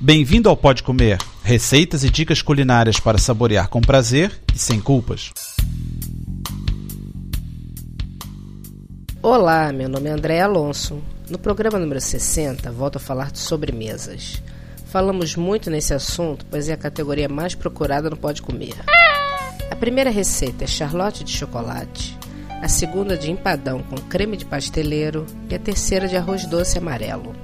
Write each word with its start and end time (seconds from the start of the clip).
Bem-vindo 0.00 0.48
ao 0.48 0.56
Pode 0.56 0.84
Comer, 0.84 1.18
receitas 1.42 2.04
e 2.04 2.10
dicas 2.10 2.40
culinárias 2.40 3.00
para 3.00 3.18
saborear 3.18 3.68
com 3.68 3.80
prazer 3.80 4.30
e 4.54 4.56
sem 4.56 4.80
culpas. 4.80 5.32
Olá, 9.20 9.72
meu 9.72 9.88
nome 9.88 10.08
é 10.08 10.12
André 10.12 10.40
Alonso. 10.40 11.02
No 11.28 11.36
programa 11.36 11.80
número 11.80 12.00
60, 12.00 12.70
volto 12.70 12.94
a 12.94 13.00
falar 13.00 13.32
de 13.32 13.40
sobremesas. 13.40 14.40
Falamos 14.86 15.34
muito 15.34 15.68
nesse 15.68 15.92
assunto, 15.92 16.46
pois 16.48 16.68
é 16.68 16.74
a 16.74 16.76
categoria 16.76 17.28
mais 17.28 17.56
procurada 17.56 18.08
no 18.08 18.16
Pode 18.16 18.40
Comer. 18.40 18.76
A 19.68 19.74
primeira 19.74 20.10
receita 20.10 20.62
é 20.62 20.68
charlotte 20.68 21.24
de 21.24 21.32
chocolate, 21.32 22.16
a 22.62 22.68
segunda 22.68 23.16
de 23.16 23.32
empadão 23.32 23.82
com 23.82 23.96
creme 23.96 24.36
de 24.36 24.44
pasteleiro 24.44 25.26
e 25.50 25.56
a 25.56 25.58
terceira 25.58 26.06
de 26.06 26.16
arroz 26.16 26.46
doce 26.46 26.78
amarelo. 26.78 27.34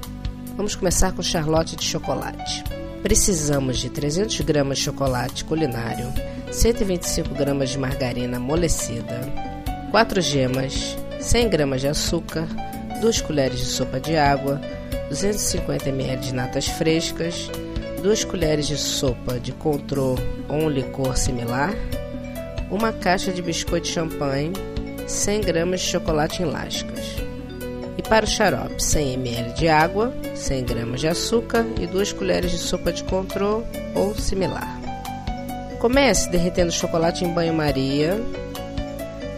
Vamos 0.57 0.77
começar 0.77 1.13
com 1.13 1.21
charlotte 1.21 1.75
de 1.75 1.85
chocolate. 1.85 2.63
Precisamos 3.03 3.79
de 3.79 3.91
300 3.91 4.41
gramas 4.43 4.79
de 4.79 4.85
chocolate 4.85 5.45
culinário, 5.45 6.07
125 6.53 7.35
gramas 7.35 7.71
de 7.71 7.79
margarina 7.79 8.37
amolecida, 8.37 9.21
4 9.91 10.21
gemas, 10.21 10.97
100 11.21 11.49
gramas 11.49 11.81
de 11.81 11.89
açúcar, 11.89 12.47
2 13.01 13.21
colheres 13.23 13.59
de 13.59 13.65
sopa 13.67 13.99
de 13.99 14.17
água, 14.17 14.61
250 15.09 15.89
ml 15.89 16.21
de 16.21 16.33
natas 16.33 16.69
frescas, 16.69 17.51
2 18.01 18.25
colheres 18.25 18.69
de 18.69 18.77
sopa 18.77 19.41
de 19.41 19.51
contrô 19.51 20.15
ou 20.49 20.57
um 20.57 20.69
licor 20.69 21.17
similar, 21.17 21.75
uma 22.71 22.93
caixa 22.93 23.33
de 23.33 23.43
biscoito 23.43 23.89
champanhe, 23.89 24.53
100 25.05 25.41
gramas 25.41 25.81
de 25.81 25.89
chocolate 25.89 26.43
em 26.43 26.47
lascas. 26.47 27.24
E 27.97 28.03
para 28.03 28.25
o 28.25 28.29
xarope, 28.29 28.83
100 28.83 29.15
ml 29.15 29.53
de 29.55 29.69
água, 29.69 30.13
100 30.35 30.65
gramas 30.65 31.01
de 31.01 31.09
açúcar 31.09 31.65
e 31.81 31.87
2 31.87 32.13
colheres 32.13 32.51
de 32.51 32.59
sopa 32.59 32.93
de 32.93 33.05
contrô 33.05 33.63
ou 33.95 34.15
similar. 34.15 34.81
Comece 35.79 36.31
derretendo 36.31 36.71
o 36.71 36.73
chocolate 36.73 37.25
em 37.25 37.33
banho-maria, 37.33 38.21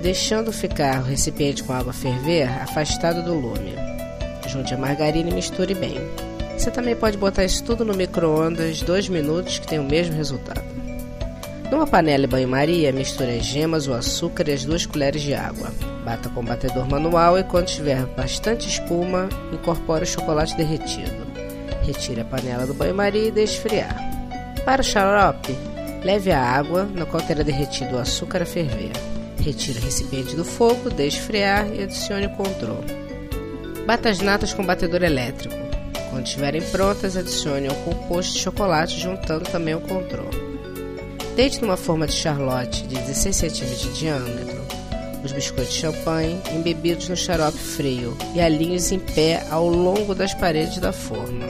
deixando 0.03 0.53
ficar 0.53 1.01
o 1.01 1.05
recipiente 1.05 1.63
com 1.63 1.73
água 1.73 1.93
ferver 1.93 2.49
afastado 2.63 3.23
do 3.23 3.35
lume. 3.35 3.75
Junte 4.49 4.73
a 4.73 4.79
margarina 4.79 5.29
e 5.29 5.35
misture 5.35 5.75
bem. 5.75 5.97
Você 6.57 6.71
também 6.71 6.97
pode 6.97 7.19
botar 7.19 7.45
isso 7.45 7.63
tudo 7.65 7.85
no 7.85 7.95
micro-ondas 7.95 8.81
2 8.81 9.09
minutos 9.09 9.59
que 9.59 9.67
tem 9.67 9.79
o 9.79 9.85
mesmo 9.85 10.17
resultado. 10.17 10.86
Numa 11.71 11.87
panela 11.87 12.25
e 12.25 12.29
banho-maria, 12.29 12.93
misture 12.93 13.39
as 13.39 13.45
gemas, 13.45 13.89
o 13.89 13.93
açúcar 13.93 14.49
e 14.49 14.53
as 14.53 14.65
duas 14.65 14.87
colheres 14.87 15.21
de 15.21 15.35
água. 15.35 15.73
Bata 16.05 16.29
com 16.29 16.45
batedor 16.45 16.89
manual 16.89 17.37
e 17.37 17.43
quando 17.43 17.67
tiver 17.67 18.07
bastante 18.07 18.69
espuma, 18.69 19.29
incorpore 19.53 20.05
o 20.05 20.07
chocolate 20.07 20.57
derretido. 20.57 21.27
Retire 21.83 22.21
a 22.21 22.25
panela 22.25 22.67
do 22.67 22.75
banho-maria 22.75 23.29
e 23.29 23.31
deixe 23.33 23.55
esfriar. 23.55 23.97
Para 24.65 24.81
o 24.81 24.85
xarope, 24.85 25.57
leve 26.05 26.31
a 26.31 26.41
água 26.41 26.85
na 26.85 27.05
qual 27.05 27.23
terá 27.23 27.43
derretido 27.43 27.97
o 27.97 27.99
açúcar 27.99 28.43
a 28.43 28.47
ferver. 28.47 28.93
Retire 29.41 29.81
o 29.81 29.83
recipiente 29.83 30.37
do 30.37 30.45
fogo, 30.45 30.89
deixe 30.91 31.19
esfriar 31.19 31.67
e 31.75 31.83
adicione 31.83 32.27
o 32.27 32.37
controle. 32.37 32.87
Bata 33.85 34.09
as 34.09 34.21
natas 34.21 34.55
com 34.55 34.65
batedor 34.65 35.03
elétrico. 35.03 35.55
Quando 36.11 36.27
estiverem 36.27 36.63
prontas, 36.63 37.17
adicione 37.17 37.67
ao 37.67 37.75
composto 37.77 38.35
de 38.35 38.41
chocolate, 38.41 39.01
juntando 39.01 39.45
também 39.51 39.75
o 39.75 39.81
controle. 39.81 40.56
Deite 41.37 41.63
numa 41.63 41.77
forma 41.77 42.07
de 42.07 42.15
charlotte 42.15 42.83
de 42.89 42.97
16 42.97 43.37
cm 43.37 43.77
de 43.77 43.93
diâmetro 43.93 44.67
os 45.27 45.33
biscoitos 45.33 45.75
de 45.75 45.81
champanhe 45.81 46.41
embebidos 46.55 47.09
no 47.09 47.17
xarope 47.17 47.59
frio 47.59 48.17
e 48.35 48.41
alinhe-os 48.41 48.91
em 48.93 48.99
pé 48.99 49.45
ao 49.51 49.69
longo 49.69 50.15
das 50.15 50.33
paredes 50.33 50.79
da 50.79 50.93
forma. 50.93 51.47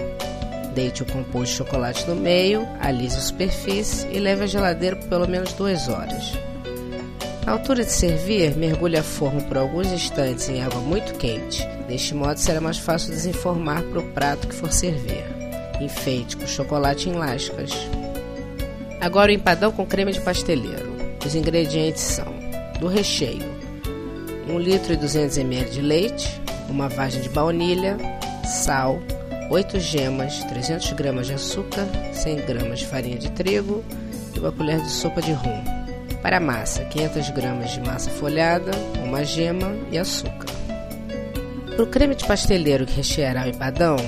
Deite 0.74 1.02
o 1.02 1.06
composto 1.06 1.52
de 1.52 1.58
chocolate 1.58 2.08
no 2.08 2.16
meio, 2.16 2.66
alise 2.80 3.16
a 3.16 3.20
superfície 3.20 4.06
e 4.10 4.18
leve 4.18 4.44
à 4.44 4.46
geladeira 4.46 4.96
por 4.96 5.08
pelo 5.08 5.28
menos 5.28 5.52
2 5.52 5.88
horas. 5.88 6.32
Na 7.44 7.52
altura 7.52 7.84
de 7.84 7.92
servir, 7.92 8.56
mergulhe 8.56 8.96
a 8.96 9.02
forma 9.02 9.40
por 9.42 9.56
alguns 9.56 9.92
instantes 9.92 10.48
em 10.48 10.62
água 10.62 10.80
muito 10.80 11.14
quente. 11.14 11.64
Deste 11.86 12.14
modo 12.14 12.38
será 12.38 12.60
mais 12.60 12.78
fácil 12.78 13.10
desenformar 13.10 13.82
para 13.84 14.00
o 14.00 14.12
prato 14.12 14.48
que 14.48 14.54
for 14.54 14.72
servir. 14.72 15.24
Enfeite 15.80 16.36
com 16.36 16.46
chocolate 16.46 17.08
em 17.08 17.12
lascas. 17.12 17.70
Agora 19.06 19.30
o 19.30 19.34
empadão 19.34 19.70
com 19.70 19.86
creme 19.86 20.10
de 20.10 20.20
pasteleiro. 20.20 20.96
Os 21.24 21.36
ingredientes 21.36 22.02
são: 22.02 22.26
do 22.80 22.88
recheio, 22.88 23.46
1 24.48 24.58
litro 24.58 24.94
e 24.94 24.96
200 24.96 25.38
ml 25.38 25.70
de 25.70 25.80
leite, 25.80 26.42
uma 26.68 26.88
vagem 26.88 27.22
de 27.22 27.28
baunilha, 27.28 27.96
sal, 28.44 28.98
8 29.48 29.78
gemas, 29.78 30.42
300 30.42 30.92
gramas 30.94 31.28
de 31.28 31.34
açúcar, 31.34 31.86
100 32.12 32.36
gramas 32.46 32.80
de 32.80 32.86
farinha 32.86 33.16
de 33.16 33.30
trigo 33.30 33.84
e 34.34 34.40
uma 34.40 34.50
colher 34.50 34.80
de 34.80 34.90
sopa 34.90 35.22
de 35.22 35.30
rum. 35.30 35.62
Para 36.20 36.38
a 36.38 36.40
massa, 36.40 36.82
500 36.86 37.30
gramas 37.30 37.70
de 37.70 37.80
massa 37.82 38.10
folhada, 38.10 38.72
uma 39.04 39.24
gema 39.24 39.72
e 39.92 39.98
açúcar. 39.98 40.52
Para 41.76 41.82
o 41.84 41.86
creme 41.86 42.16
de 42.16 42.24
pasteleiro 42.24 42.84
que 42.84 42.96
recheará 42.96 43.44
o 43.44 43.50
empadão, 43.50 43.98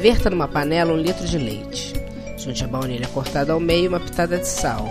verta 0.00 0.30
numa 0.30 0.48
panela 0.48 0.94
um 0.94 0.96
litro 0.96 1.26
de 1.26 1.36
leite. 1.36 2.00
Junte 2.42 2.64
a 2.64 2.66
baunilha 2.66 3.06
cortada 3.08 3.52
ao 3.52 3.60
meio 3.60 3.84
e 3.84 3.88
uma 3.88 4.00
pitada 4.00 4.38
de 4.38 4.48
sal. 4.48 4.88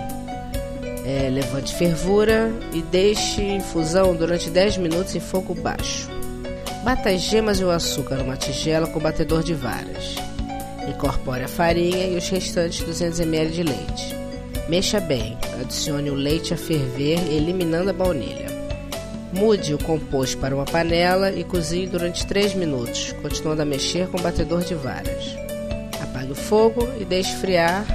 É, 1.04 1.30
levante 1.30 1.74
fervura 1.76 2.52
e 2.72 2.84
deixe 2.84 3.42
infusão 3.42 4.16
durante 4.16 4.52
10 4.52 4.78
minutos 4.78 5.16
em 5.16 5.20
fogo 5.20 5.56
baixo. 5.56 6.08
Bata 6.84 7.10
as 7.10 7.22
gemas 7.22 7.60
e 7.60 7.64
o 7.64 7.72
açúcar 7.72 8.18
numa 8.18 8.38
tigela 8.38 8.86
com 8.88 9.00
batedor 9.00 9.42
de 9.42 9.56
varas. 9.56 10.16
Incorpore 10.88 11.44
a 11.44 11.48
farinha 11.48 12.06
e 12.06 12.18
os 12.18 12.30
restantes 12.30 12.84
200 12.84 13.20
ml 13.22 13.52
de 13.52 13.64
leite. 13.64 14.16
Mexa 14.70 15.00
bem, 15.00 15.36
adicione 15.60 16.12
o 16.12 16.16
leite 16.16 16.54
a 16.54 16.58
ferver, 16.58 17.20
eliminando 17.32 17.90
a 17.90 17.94
baunilha. 17.94 18.48
Mude 19.34 19.74
o 19.74 19.84
composto 19.84 20.38
para 20.38 20.54
uma 20.54 20.66
panela 20.66 21.32
e 21.32 21.44
cozinhe 21.44 21.88
durante 21.88 22.28
3 22.28 22.54
minutos, 22.54 23.12
continuando 23.24 23.64
a 23.64 23.66
mexer 23.66 24.08
com 24.08 24.20
o 24.20 24.22
batedor 24.22 24.62
de 24.62 24.76
varas. 24.76 25.49
Apague 26.20 26.32
o 26.34 26.36
fogo 26.36 26.90
e 27.00 27.06
deixe 27.06 27.34
esfriar. 27.34 27.86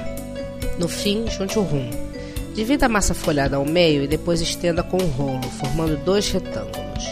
No 0.79 0.87
fim, 0.87 1.29
junte 1.29 1.59
o 1.59 1.61
rum. 1.61 1.87
Divida 2.55 2.87
a 2.87 2.89
massa 2.89 3.13
folhada 3.13 3.57
ao 3.57 3.65
meio 3.65 4.03
e 4.03 4.07
depois 4.07 4.41
estenda 4.41 4.81
com 4.81 4.97
um 4.97 5.07
rolo, 5.07 5.43
formando 5.43 5.95
dois 6.03 6.31
retângulos. 6.31 7.05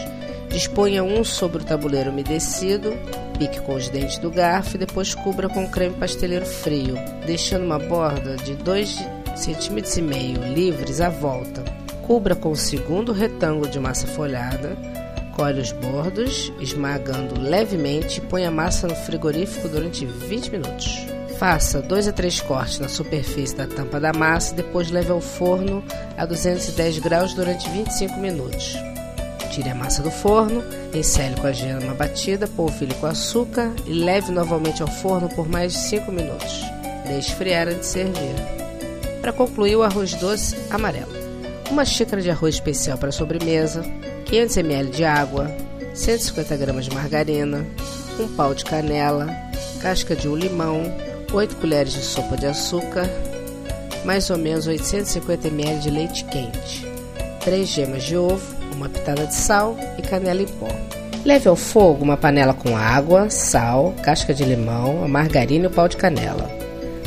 Disponha 0.48 1.04
um 1.04 1.22
sobre 1.22 1.62
o 1.62 1.64
tabuleiro 1.64 2.10
umedecido, 2.10 2.92
pique 3.38 3.60
com 3.60 3.76
os 3.76 3.88
dentes 3.88 4.18
do 4.18 4.30
garfo 4.30 4.74
e 4.74 4.78
depois 4.78 5.14
cubra 5.14 5.48
com 5.48 5.68
creme 5.68 5.94
pasteleiro 5.94 6.46
frio, 6.46 6.96
deixando 7.24 7.64
uma 7.64 7.78
borda 7.78 8.36
de 8.36 8.56
2 8.56 8.98
centímetros 9.36 9.96
e 9.96 10.02
meio 10.02 10.42
livres 10.52 11.00
à 11.00 11.10
volta. 11.10 11.62
Cubra 12.02 12.34
com 12.34 12.50
o 12.50 12.56
segundo 12.56 13.12
retângulo 13.12 13.68
de 13.68 13.78
massa 13.78 14.06
folhada, 14.08 14.76
colhe 15.36 15.60
os 15.60 15.72
bordos, 15.72 16.52
esmagando 16.60 17.40
levemente 17.40 18.18
e 18.18 18.20
põe 18.20 18.44
a 18.44 18.50
massa 18.50 18.86
no 18.86 18.94
frigorífico 18.94 19.68
durante 19.68 20.06
20 20.06 20.50
minutos. 20.50 21.06
Faça 21.38 21.82
2 21.82 22.08
a 22.08 22.12
3 22.12 22.40
cortes 22.42 22.78
na 22.78 22.88
superfície 22.88 23.56
da 23.56 23.66
tampa 23.66 23.98
da 24.00 24.12
massa 24.12 24.52
e 24.52 24.56
depois 24.56 24.90
leve 24.90 25.10
ao 25.10 25.20
forno 25.20 25.82
a 26.16 26.24
210 26.24 27.00
graus 27.00 27.34
durante 27.34 27.68
25 27.68 28.18
minutos. 28.18 28.76
Tire 29.50 29.70
a 29.70 29.74
massa 29.74 30.02
do 30.02 30.10
forno, 30.10 30.64
encele 30.92 31.36
com 31.40 31.46
a 31.46 31.52
gema 31.52 31.94
batida, 31.94 32.48
polvilhe 32.48 32.94
com 32.94 33.06
açúcar 33.06 33.72
e 33.86 33.92
leve 33.92 34.32
novamente 34.32 34.82
ao 34.82 34.88
forno 34.88 35.28
por 35.28 35.48
mais 35.48 35.72
de 35.72 35.78
5 35.78 36.10
minutos. 36.10 36.62
Deixe 37.06 37.30
esfriar 37.30 37.68
antes 37.68 37.80
de 37.80 37.86
servir. 37.86 38.34
Para 39.20 39.32
concluir, 39.32 39.76
o 39.76 39.82
arroz 39.82 40.14
doce 40.14 40.56
amarelo. 40.70 41.23
Uma 41.74 41.84
xícara 41.84 42.22
de 42.22 42.30
arroz 42.30 42.54
especial 42.54 42.96
para 42.96 43.10
sobremesa, 43.10 43.82
500 44.26 44.56
ml 44.58 44.90
de 44.90 45.04
água, 45.04 45.50
150 45.92 46.56
gramas 46.56 46.84
de 46.84 46.94
margarina, 46.94 47.66
um 48.20 48.28
pau 48.28 48.54
de 48.54 48.64
canela, 48.64 49.26
casca 49.82 50.14
de 50.14 50.28
um 50.28 50.36
limão, 50.36 50.84
8 51.32 51.56
colheres 51.56 51.92
de 51.92 52.02
sopa 52.02 52.36
de 52.36 52.46
açúcar, 52.46 53.10
mais 54.04 54.30
ou 54.30 54.38
menos 54.38 54.68
850 54.68 55.48
ml 55.48 55.80
de 55.80 55.90
leite 55.90 56.24
quente, 56.26 56.86
3 57.40 57.68
gemas 57.68 58.04
de 58.04 58.16
ovo, 58.16 58.54
uma 58.76 58.88
pitada 58.88 59.26
de 59.26 59.34
sal 59.34 59.76
e 59.98 60.02
canela 60.02 60.42
em 60.42 60.46
pó. 60.46 60.68
Leve 61.24 61.48
ao 61.48 61.56
fogo 61.56 62.04
uma 62.04 62.16
panela 62.16 62.54
com 62.54 62.76
água, 62.76 63.28
sal, 63.30 63.92
casca 64.00 64.32
de 64.32 64.44
limão, 64.44 65.02
a 65.02 65.08
margarina 65.08 65.64
e 65.64 65.66
o 65.66 65.70
pau 65.72 65.88
de 65.88 65.96
canela. 65.96 66.63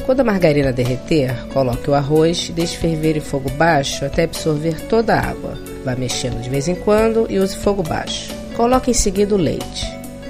Quando 0.08 0.22
a 0.22 0.24
margarina 0.24 0.72
derreter, 0.72 1.36
coloque 1.50 1.90
o 1.90 1.94
arroz 1.94 2.48
e 2.48 2.54
deixe 2.54 2.78
ferver 2.78 3.18
em 3.18 3.20
fogo 3.20 3.52
baixo 3.52 4.06
até 4.06 4.24
absorver 4.24 4.80
toda 4.88 5.14
a 5.14 5.20
água. 5.20 5.58
Vá 5.84 5.98
mexendo 5.98 6.42
de 6.42 6.50
vez 6.50 6.70
em 6.70 6.76
quando 6.76 7.28
e 7.30 7.38
use 7.38 7.58
fogo 7.58 7.84
baixo. 7.84 8.34
Coloque 8.56 8.90
em 8.90 8.94
seguida 8.94 9.36
o 9.36 9.38
leite. 9.38 9.86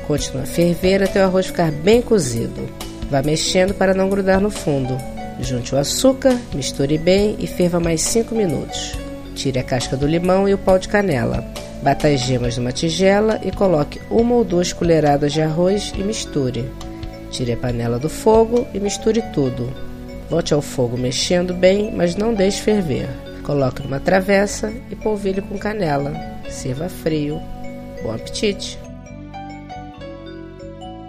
Continue 0.07 0.41
a 0.41 0.47
ferver 0.47 1.03
até 1.03 1.21
o 1.21 1.25
arroz 1.25 1.45
ficar 1.45 1.71
bem 1.71 2.01
cozido. 2.01 2.67
Vá 3.11 3.21
mexendo 3.21 3.75
para 3.75 3.93
não 3.93 4.09
grudar 4.09 4.41
no 4.41 4.49
fundo. 4.49 4.97
Junte 5.41 5.75
o 5.75 5.77
açúcar, 5.77 6.35
misture 6.55 6.97
bem 6.97 7.35
e 7.37 7.45
ferva 7.45 7.79
mais 7.79 8.01
5 8.01 8.33
minutos. 8.33 8.97
Tire 9.35 9.59
a 9.59 9.63
casca 9.63 9.95
do 9.95 10.07
limão 10.07 10.49
e 10.49 10.55
o 10.55 10.57
pau 10.57 10.79
de 10.79 10.87
canela. 10.87 11.45
Bata 11.83 12.07
as 12.07 12.21
gemas 12.21 12.57
numa 12.57 12.71
tigela 12.71 13.39
e 13.43 13.51
coloque 13.51 14.01
uma 14.09 14.33
ou 14.33 14.43
duas 14.43 14.73
colheradas 14.73 15.31
de 15.31 15.39
arroz 15.43 15.93
e 15.95 16.01
misture. 16.01 16.65
Tire 17.31 17.53
a 17.53 17.57
panela 17.57 17.99
do 17.99 18.09
fogo 18.09 18.67
e 18.73 18.79
misture 18.79 19.21
tudo. 19.33 19.71
Volte 20.29 20.53
ao 20.53 20.61
fogo 20.61 20.97
mexendo 20.97 21.53
bem, 21.53 21.93
mas 21.95 22.15
não 22.15 22.33
deixe 22.33 22.61
ferver. 22.61 23.07
Coloque 23.43 23.81
numa 23.81 23.99
travessa 23.99 24.73
e 24.91 24.95
polvilhe 24.95 25.41
com 25.41 25.57
canela. 25.57 26.13
Sirva 26.49 26.89
frio. 26.89 27.39
Bom 28.03 28.13
apetite! 28.13 28.77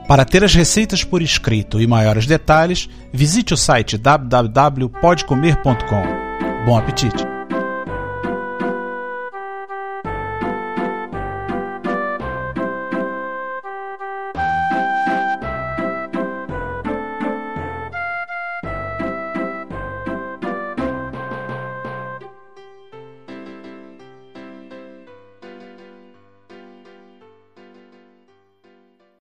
Para 0.09 0.25
ter 0.25 0.43
as 0.43 0.55
receitas 0.55 1.05
por 1.05 1.21
escrito 1.21 1.79
e 1.81 1.87
maiores 1.87 2.27
detalhes, 2.27 2.89
visite 3.13 3.53
o 3.53 3.57
site 3.57 3.99
www.podcomer.com. 3.99 6.65
Bom 6.65 6.79
apetite! 6.79 7.38